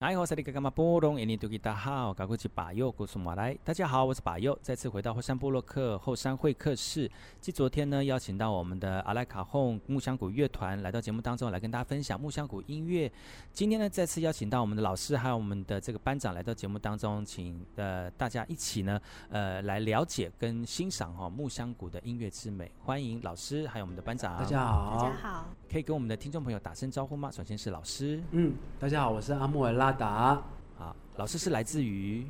[0.00, 1.20] 哎，我是你干嘛波动？
[1.20, 3.52] 印尼多吉大好，赶快去把右告诉马来。
[3.64, 7.10] 大家好，我是把右，再次回到后山部落客后山会客室。
[7.40, 13.10] 继昨天呢，邀请到我们的阿莱卡洪木香谷乐团来到节目当中，来跟大家分享木香谷音乐。
[13.52, 22.70] 今天呢，再次邀请到我们的老师还有我们的这个班长来到节目当中，请呃大家一起呢，呃来了解跟欣赏哈、哦、木香谷的音乐之美。
[22.84, 24.38] 欢迎老师还有我们的班长。
[24.38, 27.32] 大家好，大家好，可以跟我们的听众朋友打声招呼吗？
[27.32, 29.87] 首先是老师，嗯，大家好，我是阿木尔拉。
[29.88, 30.06] 阿达，
[30.78, 32.26] 啊，老师是来自于，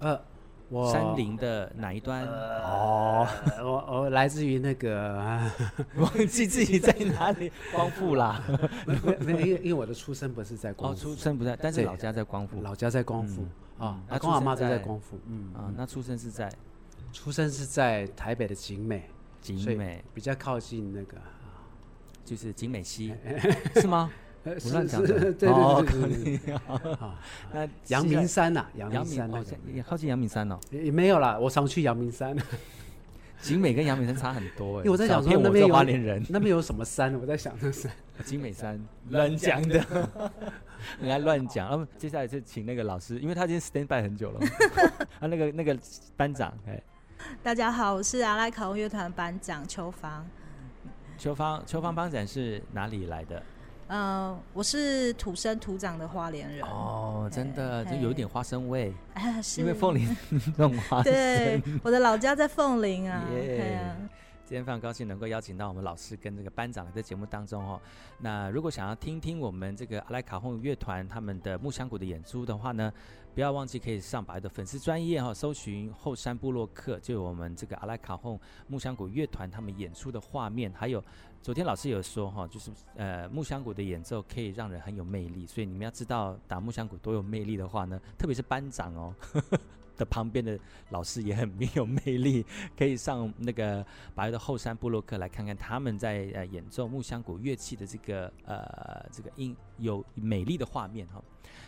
[0.00, 0.20] 呃，
[0.68, 2.26] 我山林的哪一端？
[2.26, 3.28] 呃、哦，
[3.62, 5.48] 我我来自于那个，
[5.98, 8.42] 忘记自己在哪里，光复啦。
[8.84, 13.46] 没有，因为因为我的出生不是在光复，哦，出生不在，但是老家在光复，老家在光复
[13.78, 16.52] 啊，阿公阿妈都在光复，嗯啊，那出生是在，
[17.12, 19.08] 出生是在台北的景美，
[19.40, 20.04] 景美。
[20.12, 21.16] 比较靠近那个，
[22.24, 23.14] 就是景美溪，
[23.80, 24.10] 是吗？
[24.56, 26.54] 不乱讲的，对对对对。
[26.54, 27.18] 啊，
[27.52, 29.30] 那阳明山呐，阳明山
[29.72, 30.58] 也靠近阳明山哦。
[30.70, 32.36] 也没有啦，我常去阳明山。
[33.40, 34.80] 景美跟阳明山差很多哎。
[34.80, 37.14] 因为我在想说那边有花莲人那边有什么山？
[37.14, 37.88] 我在想这是
[38.24, 39.74] 景美山，乱讲的，
[41.00, 41.70] 人家乱讲。
[41.70, 44.40] 那么接下来就请那个老师，因为他已经 stand by 很久了。
[45.20, 45.78] 啊，那个那个
[46.16, 46.82] 班长，哎，
[47.40, 50.26] 大家好，我是阿拉卡洪乐团班长邱芳。
[51.16, 53.40] 邱芳，邱芳班长是哪里来的？
[53.88, 60.16] 嗯、呃，我是土生土长的花莲人哦，真的就有一点花生味， 啊、是因为凤林
[60.56, 61.12] 那 种花生。
[61.12, 63.24] 对，我的老家在凤林啊。
[63.32, 63.78] Yeah.
[63.78, 63.96] 啊
[64.48, 67.78] 今天非常高兴能够邀请到我们老师跟这个班长来在节目当中哦。
[68.18, 72.90] 那如果想要听听我们这个阿莱卡红乐团他们的木香鼓的演出的话呢，
[73.38, 78.36] 不要忘记可以上白的粉丝专业哈，搜寻后山部落客，就有我们这个阿拉卡洪
[78.66, 80.72] 木香谷乐团他们演出的画面。
[80.72, 81.00] 还有
[81.40, 89.14] 昨天老师有说哈，就是呃木香谷的演奏可以让人很有魅力，所以你们要知道打木香谷多有魅力的话呢，特别是班长哦。
[89.98, 92.46] 的旁边的老师也很没有魅力，
[92.78, 101.22] 可以上那个把右的后山部落克来看看他们在呃演奏木香鼓乐器的这个呃这个音有美丽的画面哈。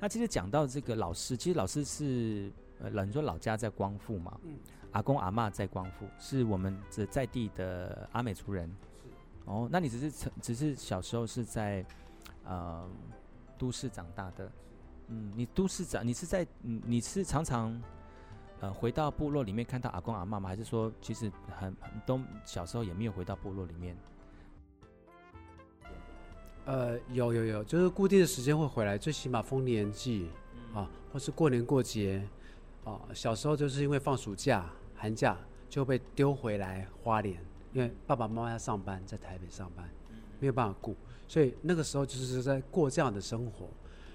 [0.00, 4.54] 那其实讲到这个老师，其实老师是呃，你说老家在光复嘛，嗯，
[4.92, 9.08] 阿公阿妈在光复，是我们这在地的阿美族人，是
[9.44, 11.84] 哦，那你只是只是小时候是在
[12.44, 12.88] 呃
[13.58, 14.50] 都市长大的，
[15.08, 17.80] 嗯，你都市长，你是在嗯你是常常。
[18.62, 20.48] 呃，回到部落里面看到阿公阿妈吗？
[20.48, 23.96] 还是说其实很很都小时候也没有回到部落里面？
[26.64, 30.28] 呃，有有有，就是固定的时间会回来，最起码丰年祭、
[30.74, 32.22] 嗯、啊，或是过年过节
[32.84, 33.00] 啊。
[33.12, 35.36] 小时候就是因为放暑假、寒假
[35.68, 39.90] 就被丢回来花莲，因为爸爸妈妈要上班，在台北上班，
[40.38, 40.94] 没有办法顾，
[41.26, 43.68] 所以那个时候就是在过这样的生活。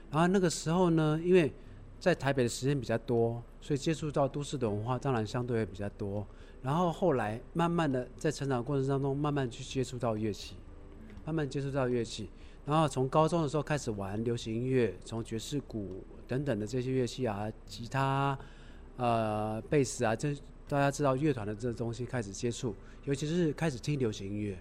[0.10, 1.54] 然后那个时候呢，因为
[2.00, 6.26] 在台北的时间比较多，所以接触到都市的文化当然相对也比较多。
[6.62, 10.56] 然后后来慢慢的在成长过程当中，慢慢去接触到乐器，
[11.26, 12.30] 慢慢接触到乐器。
[12.66, 18.38] 然后从高中的时候开始玩流行音乐，从爵士鼓等等的这些乐器啊，吉他、
[18.98, 20.36] 呃贝斯啊，这
[20.68, 22.76] 大家知道乐团的这东西开始接触，
[23.06, 24.58] 尤其是开始听流行音乐。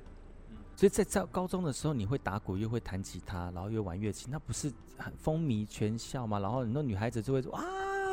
[0.77, 6.39] 所以在在高中的时候，你会打鼓又会弹吉他，然后又玩乐器，那不是很风靡全校吗？
[6.39, 7.63] 然后很多女孩子就会说哇，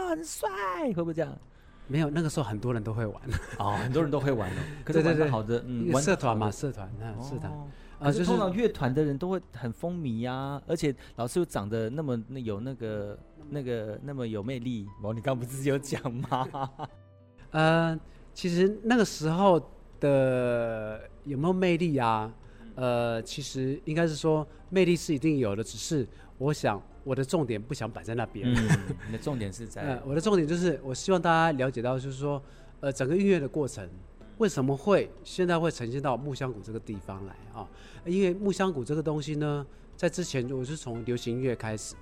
[0.10, 0.48] 很帅，
[0.88, 1.38] 会不会这样？
[1.88, 3.22] 没有，那个时候很多人都会玩
[3.60, 4.60] 哦，很多人都会玩哦。
[4.86, 7.52] 可是玩的好的，嗯，社团嘛，社团嗯，社团
[8.00, 13.20] 啊，就是通常乐团的人都会很风靡呀，而且老师又长得那么那有那个
[13.50, 14.88] 那个那么有魅力。
[15.02, 16.70] 哦，你刚不是有讲吗？
[17.52, 18.00] 嗯，
[18.34, 19.62] 其实那个时候
[20.00, 22.34] 的有没有魅力啊？
[22.76, 26.08] 呃，其实应该是说魅力是一定有的，只是
[26.40, 28.52] 我想我的重点不想摆在那边。
[28.52, 28.70] 嗯，
[29.06, 29.82] 你的重点是在？
[29.86, 32.42] 呃，我的重点就是我希望大家了解到，就是说，
[32.80, 33.88] 呃，整个音乐的过程
[34.40, 37.70] 为什么会现在会呈现到木香谷这个地方来啊？
[38.06, 41.94] 因为木香谷这个东西呢，在之前我是从流行音乐开始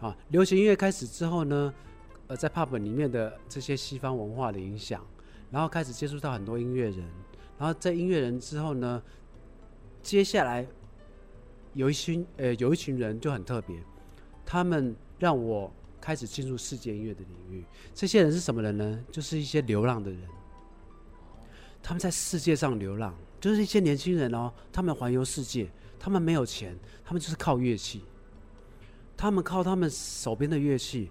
[0.00, 1.74] 的啊，流行音乐开始之后呢，
[2.28, 5.04] 呃，在 pub 里面的这些西方文化的影响，
[5.50, 7.04] 然后开始接触到很多音乐人，
[7.58, 9.02] 然后在音乐人之后呢。
[10.04, 10.66] 接下来
[11.72, 13.82] 有一群呃，有一群人就很特别，
[14.44, 17.64] 他们让我开始进入世界音乐的领域。
[17.94, 19.04] 这些人是什么人呢？
[19.10, 20.20] 就是一些流浪的人，
[21.82, 24.52] 他们在世界上流浪，就是一些年轻人哦。
[24.70, 28.04] 他们环游世界，他们没有钱，他们就是靠乐器，
[29.16, 31.10] 他们靠他们手边的乐器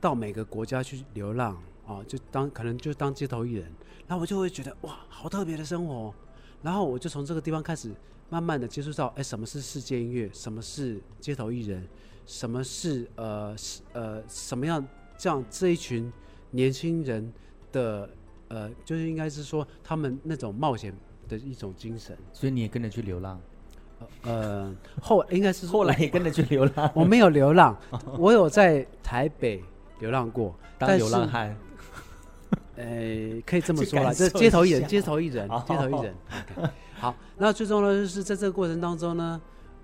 [0.00, 3.70] 到每个国家去流浪啊，就当可能就当街头艺人。
[4.08, 6.14] 然后我就会觉得哇，好特别的生活。
[6.62, 7.94] 然后我就从这个地方开始。
[8.32, 10.30] 慢慢的接触到，哎，什么是世界音乐？
[10.32, 11.86] 什么是街头艺人？
[12.24, 13.54] 什么是呃
[13.92, 14.82] 呃什么样
[15.18, 16.10] 这样这一群
[16.50, 17.30] 年轻人
[17.72, 18.08] 的
[18.48, 20.94] 呃，就是应该是说他们那种冒险
[21.28, 22.16] 的一种精神。
[22.32, 23.38] 所以你也跟着去流浪？
[24.22, 26.90] 呃，后应该是 后来也跟着去流浪。
[26.94, 27.78] 我没有流浪，
[28.16, 29.62] 我有在台北
[30.00, 31.54] 流浪过，当流浪汉。
[32.76, 32.84] 呃，
[33.44, 36.14] 可以这么说啦，这街头艺人，街头艺人，街头艺人。
[37.02, 39.40] 好，那最重要的就是在这个过程当中呢，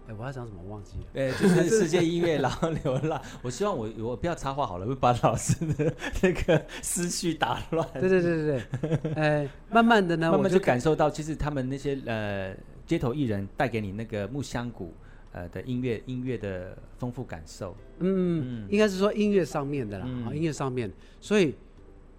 [0.06, 1.06] 哎，我要讲什么忘记了。
[1.12, 3.20] 对，就是世界音乐然后流浪。
[3.42, 5.92] 我希望我我不要插话好了，会把老师的
[6.22, 7.84] 那个思绪打乱。
[7.94, 12.56] 对对对对对，呃，慢慢的呢，慢慢就感受到，其实他们那些呃
[12.86, 14.94] 街头艺人带给你那个木香鼓
[15.32, 17.76] 呃的音乐音乐的丰富感受。
[17.98, 20.88] 嗯，应该是说音乐上面的啦，啊，音乐上面，
[21.20, 21.56] 所以。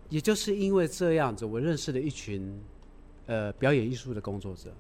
[0.10, 2.60] 也就是因为这样子，我认识了一群，
[3.28, 4.74] 呃，表演艺术的工作者。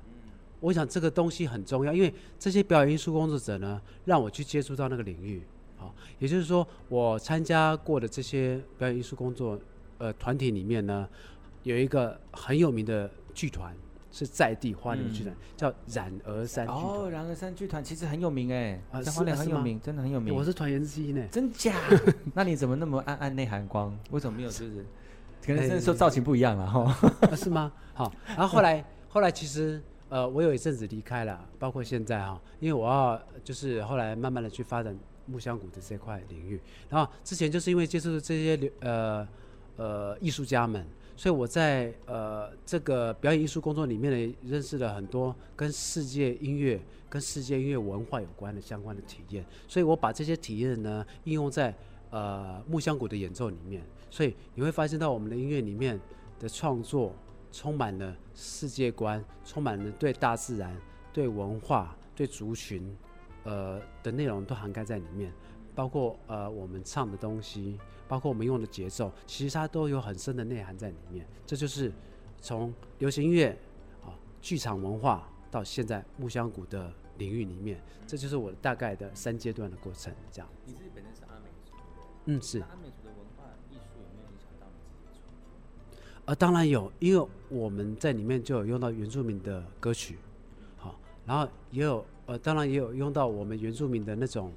[0.59, 5.41] 我想这个东西很重要，因为这些表演艺术工作者呢，让我去接触到那个领域。
[5.77, 9.57] 好，也就是说，我参加过的这些表演艺术工作，
[9.97, 11.07] 呃，团体里面呢，
[11.63, 13.73] 有一个很有名的剧团，
[14.11, 16.83] 是在地花莲剧团，嗯、叫冉儿山剧团。
[16.83, 20.35] 哦，冉儿山剧团其实很有名哎，在花莲很有名，真的很有名。
[20.35, 21.25] 我是团员之一呢。
[21.31, 21.73] 真假？
[22.35, 23.97] 那你怎么那么暗暗内含光？
[24.11, 24.49] 为什么没有？
[24.49, 24.85] 就是。
[25.41, 26.93] 可能是说造型不一样了哈，
[27.33, 27.71] 是吗？
[27.93, 34.97] 好，然后后来后来其实呃，我有一阵子离开了，包括现在哈，因为我要就是后来慢慢的去发展
[35.27, 36.59] 木香鼓的这块领域，
[36.89, 39.27] 然后之前就是因为接触这些呃
[39.77, 40.83] 呃艺术家们，
[41.15, 51.71] 所以我在呃这个表演艺术工作里面呢，认识了很多跟世界音乐跟世界音乐文化有关的相关的体验，所以我把这些体验呢应用在
[52.09, 53.83] 呃木香鼓的演奏里面。
[54.09, 55.99] 所以你会发现到我们的音乐里面
[56.39, 57.13] 的创作
[57.51, 60.75] 充满了世界观，充满了对大自然、
[61.11, 62.95] 对文化、对族群，
[63.43, 65.33] 呃的内容都涵盖在里面，
[65.73, 71.25] 包括呃我们唱的东西，包括我们用的节奏，其实它都有很深的内涵在里面。
[71.45, 71.91] 这就是
[72.39, 73.57] 从流行音乐
[74.03, 80.13] 啊、剧场文化到现在木香谷的领域里面，这就是我大概的三阶段的过程。
[80.31, 80.49] 这样。
[80.65, 81.73] 你自己本身是阿美族？
[82.25, 82.63] 嗯，是。
[86.29, 90.19] 呃，当然有，因为我们在里面就有用到原住民的歌曲，
[90.77, 90.95] 好，
[91.25, 94.51] 然后也有呃，当然也有用到我们原住民的那种，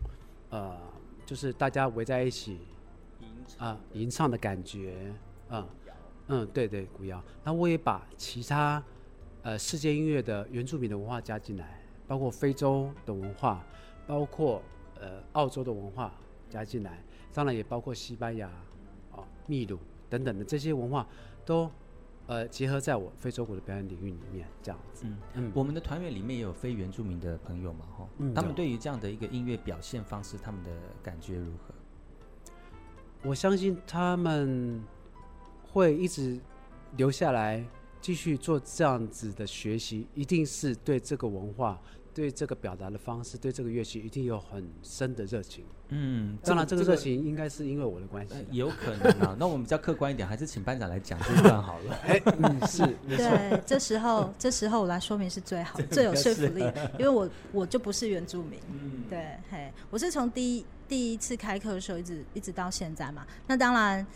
[0.51, 0.77] 呃，
[1.25, 2.59] 就是大家围在一起，
[3.57, 5.15] 啊，吟唱的感觉，
[5.49, 5.67] 嗯，
[6.27, 7.25] 嗯，对对，古谣。
[7.43, 8.85] 那我也把其他
[9.41, 13.65] 呃世界音乐的原住民的文化加进来，包括非洲的文化，
[14.07, 14.61] 包括
[15.01, 16.13] 呃澳洲的文化
[16.51, 17.03] 加进来，
[17.33, 18.47] 当然也包括西班牙、
[19.13, 19.79] 哦秘鲁
[20.11, 21.07] 等等的这些文化。
[21.45, 21.71] 都，
[22.27, 25.05] 呃，结合在我非洲鼓的表演领域里面，这样子。
[25.07, 30.71] 嗯嗯，我们的团员里面也有非原住民的朋友嘛，哈、嗯，他们对于这样的一个音乐表现方式，他们的
[31.03, 31.75] 感觉如何？
[33.25, 34.83] 我相信他们
[35.63, 36.41] 会一直
[36.97, 37.65] 留下来，
[38.01, 41.81] 继续做这样子的学习，一定是对这个文化。
[42.15, 45.65] 对这个表达的方式，对这个乐器一定有很深的热情。
[45.89, 48.35] 嗯，当然，这个热情应该是因为我的关系。
[48.35, 51.95] 呃、有可能啊， 那我们比较客观一点，还是请班长来讲这段好了。
[52.05, 56.61] 哎，嗯，是，对，这时候， 这时候我来说明是最好、最有说服力，
[56.99, 58.59] 因为我我就不是原住民。
[58.71, 63.27] 嗯，对，嘿，我是从第一第一次开课的时候一直一直到现在嘛。
[63.47, 64.07] 那当然，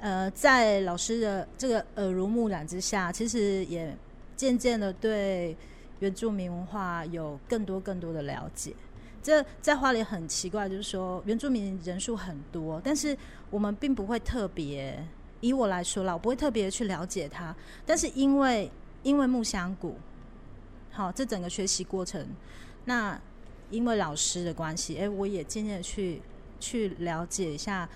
[0.00, 3.96] 呃，在老师的这个耳濡目染之下，其实也
[4.36, 5.56] 渐渐的对。
[6.00, 8.72] 原住民文化有更多更多的了解，
[9.22, 13.16] 这在花莲很奇怪，就是说原住民人数很多，但是
[13.50, 15.04] 我们并不会特别，
[15.40, 17.54] 以我来说啦，我不会特别去了解它。
[17.84, 18.70] 但是因为
[19.02, 19.96] 因为木箱谷，
[20.90, 22.26] 好，这整个学习过程，
[22.84, 23.20] 那
[23.70, 26.22] 因为老师的关系，哎、我也渐渐去
[26.60, 27.88] 去了解一下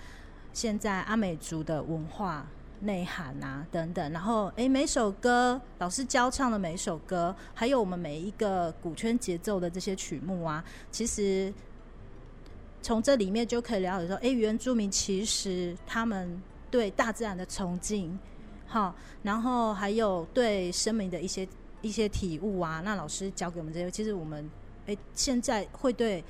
[0.53, 2.47] 现在阿美族的文化。
[2.83, 11.53] 内涵啊，等等，然后诶，每首歌老师教唱的每首歌，还有我们每一个鼓圈节奏的这些曲目啊，其实
[12.83, 18.19] 从这里面就可以了解说，诶，原住民其实他们对大自然的崇敬，
[18.67, 21.49] 好，然后还有对生命的一些
[21.83, 24.51] 一些体悟啊，那老师教给我们这些，其实我们
[24.87, 26.25] 诶现在会对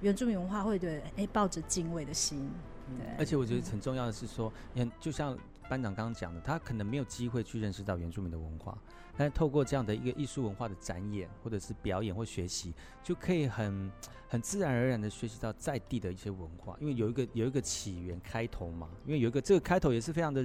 [0.00, 2.50] 原住民文化会对诶抱着敬畏的心，
[2.98, 5.38] 对，而且我觉得很重要的是说，你看就像。
[5.68, 8.76] 班长刚刚讲的，他可能没有机会去认识到原住民的文化，
[9.16, 13.90] 但是透过这样的一个艺术文化的展演，或者是表演或学习，就可以很
[14.28, 20.42] 很自然而然的学习到在地的一些文化，因为有一个有一个起源开头嘛，因为有一个这个开头也是非常的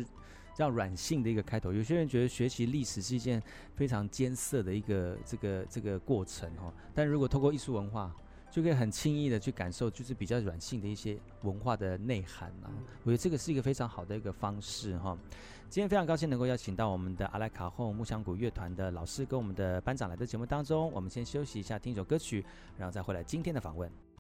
[0.56, 1.74] 这样软性的一个开头。
[1.74, 3.42] 有些人觉得学习历史是一件
[3.76, 8.16] 非常艰涩的一个这个这个过程哦，但如果透过艺术文化
[8.52, 12.68] 就可以很轻易的去感受，就是比较软性的一些文化的内涵啊。
[13.04, 15.18] 我觉得这个是一个非常好的一个方式哈。
[15.70, 20.92] 今天非常高兴能够邀请到我们的阿莱卡后木香谷乐团的老师跟我们的班长来到节目当中。
[20.92, 22.44] 我们先休息一下，听一首歌曲，
[22.78, 23.90] 然后再回来今天的访问。